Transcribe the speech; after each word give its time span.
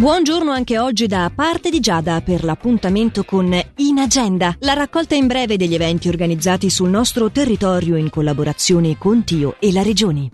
Buongiorno 0.00 0.50
anche 0.50 0.78
oggi 0.78 1.06
da 1.06 1.30
parte 1.34 1.68
di 1.68 1.78
Giada 1.78 2.22
per 2.22 2.42
l'appuntamento 2.42 3.22
con 3.22 3.52
In 3.76 3.98
Agenda, 3.98 4.56
la 4.60 4.72
raccolta 4.72 5.14
in 5.14 5.26
breve 5.26 5.58
degli 5.58 5.74
eventi 5.74 6.08
organizzati 6.08 6.70
sul 6.70 6.88
nostro 6.88 7.30
territorio 7.30 7.96
in 7.96 8.08
collaborazione 8.08 8.96
con 8.96 9.24
Tio 9.24 9.56
e 9.58 9.70
la 9.72 9.82
Regione. 9.82 10.30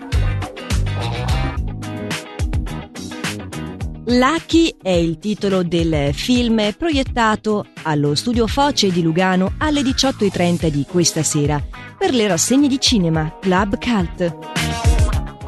Lucky 4.05 4.77
è 4.81 4.91
il 4.91 5.19
titolo 5.19 5.65
del 5.65 6.15
film 6.15 6.73
proiettato 6.79 7.67
allo 7.83 8.15
studio 8.15 8.47
Foce 8.47 8.93
di 8.93 9.03
Lugano 9.03 9.55
alle 9.59 9.81
18.30 9.81 10.69
di 10.69 10.87
questa 10.89 11.25
sera 11.25 11.61
per 11.99 12.15
le 12.15 12.29
rassegne 12.29 12.69
di 12.69 12.79
cinema 12.79 13.37
Club 13.41 13.79
Cult. 13.81 14.66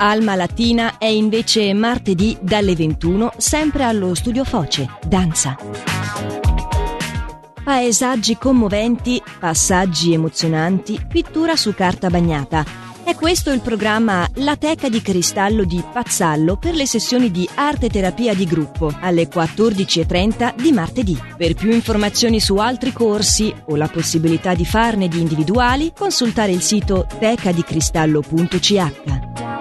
Alma 0.00 0.36
Latina 0.36 0.96
è 0.96 1.06
invece 1.06 1.74
martedì 1.74 2.38
dalle 2.40 2.76
21 2.76 3.32
sempre 3.36 3.82
allo 3.82 4.14
studio 4.14 4.44
Foce, 4.44 4.88
danza. 5.04 5.56
Paesaggi 7.64 8.36
commoventi, 8.36 9.20
passaggi 9.40 10.12
emozionanti, 10.12 11.04
pittura 11.06 11.56
su 11.56 11.74
carta 11.74 12.10
bagnata. 12.10 12.64
È 13.02 13.16
questo 13.16 13.50
il 13.50 13.60
programma 13.60 14.28
La 14.34 14.56
Teca 14.56 14.88
di 14.88 15.02
Cristallo 15.02 15.64
di 15.64 15.82
Pazzallo 15.92 16.56
per 16.56 16.74
le 16.74 16.86
sessioni 16.86 17.32
di 17.32 17.48
arte 17.54 17.88
terapia 17.88 18.34
di 18.34 18.44
gruppo 18.44 18.94
alle 19.00 19.28
14.30 19.28 20.54
di 20.54 20.70
martedì. 20.70 21.20
Per 21.36 21.54
più 21.54 21.72
informazioni 21.72 22.38
su 22.38 22.54
altri 22.56 22.92
corsi 22.92 23.52
o 23.64 23.74
la 23.74 23.88
possibilità 23.88 24.54
di 24.54 24.64
farne 24.64 25.08
di 25.08 25.18
individuali, 25.18 25.92
consultare 25.96 26.52
il 26.52 26.62
sito 26.62 27.04
tecadicristallo.ch. 27.18 29.57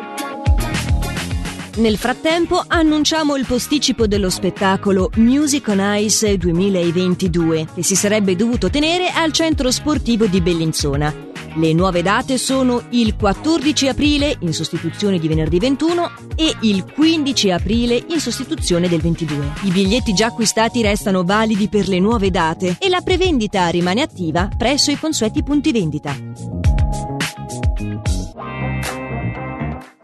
Nel 1.77 1.97
frattempo 1.97 2.63
annunciamo 2.65 3.35
il 3.35 3.45
posticipo 3.45 4.07
dello 4.07 4.31
spettacolo 4.31 5.11
Music 5.17 5.67
on 5.67 5.79
Ice 5.99 6.35
2022 6.35 7.67
che 7.75 7.83
si 7.83 7.95
sarebbe 7.95 8.35
dovuto 8.35 8.71
tenere 8.71 9.09
al 9.09 9.31
centro 9.31 9.69
sportivo 9.69 10.25
di 10.25 10.41
Bellinzona. 10.41 11.13
Le 11.53 11.73
nuove 11.73 12.01
date 12.01 12.39
sono 12.39 12.81
il 12.89 13.15
14 13.15 13.89
aprile 13.89 14.37
in 14.39 14.53
sostituzione 14.53 15.19
di 15.19 15.27
venerdì 15.27 15.59
21 15.59 16.11
e 16.35 16.55
il 16.61 16.83
15 16.83 17.51
aprile 17.51 18.03
in 18.09 18.19
sostituzione 18.19 18.89
del 18.89 19.01
22. 19.01 19.53
I 19.65 19.69
biglietti 19.69 20.13
già 20.13 20.27
acquistati 20.27 20.81
restano 20.81 21.23
validi 21.23 21.67
per 21.67 21.87
le 21.87 21.99
nuove 21.99 22.31
date 22.31 22.77
e 22.79 22.89
la 22.89 23.01
prevendita 23.01 23.67
rimane 23.67 24.01
attiva 24.01 24.49
presso 24.57 24.89
i 24.89 24.97
consueti 24.97 25.43
punti 25.43 25.71
vendita. 25.71 26.15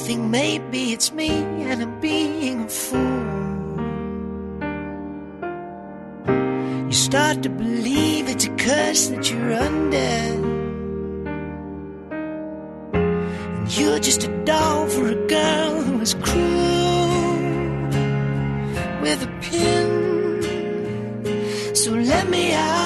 Think 0.00 0.22
maybe 0.30 0.92
it's 0.94 1.12
me 1.12 1.28
and 1.28 1.82
I'm 1.82 2.00
being 2.00 2.62
a 2.62 2.68
fool. 2.68 3.40
You 6.86 6.92
start 6.92 7.42
to 7.42 7.50
believe 7.50 8.28
it's 8.28 8.46
a 8.46 8.50
curse 8.56 9.08
that 9.08 9.30
you're 9.30 9.52
under. 9.52 9.96
And 13.56 13.78
you're 13.78 14.00
just 14.00 14.24
a 14.24 14.44
doll 14.44 14.88
for 14.88 15.06
a 15.08 15.26
girl 15.26 15.82
who 15.82 16.00
is 16.00 16.14
cruel 16.14 17.36
with 19.02 19.22
a 19.22 19.30
pin. 19.42 19.88
So 21.74 21.92
let 21.92 22.28
me 22.30 22.54
out 22.54 22.79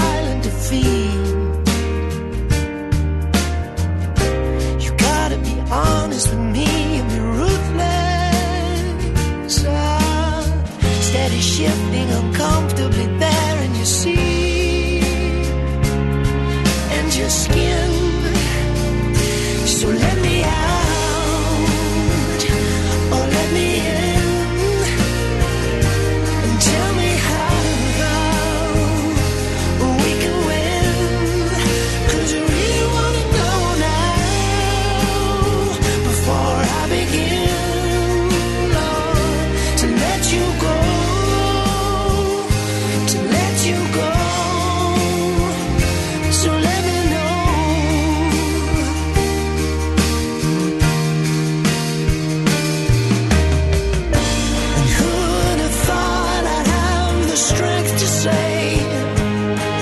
silent 0.00 0.42
defeat. 0.48 1.14
You 4.84 4.90
gotta 5.08 5.38
be 5.48 5.54
honest 5.84 6.26
with 6.32 6.44
me 6.56 6.70
and 6.98 7.06
be 7.14 7.20
ruthless. 7.40 8.74
Ah, 9.66 10.44
steady 11.08 11.42
shifting 11.54 12.08
uncomfortably 12.20 13.08
there, 13.22 13.56
and 13.64 13.72
you 13.80 13.86
see, 14.00 15.00
and 16.96 17.06
you're 17.16 17.34
scared. 17.42 17.59